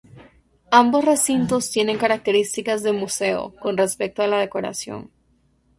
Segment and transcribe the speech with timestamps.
[0.71, 5.11] Ambos recintos tienen características de museo, con respecto a la decoración.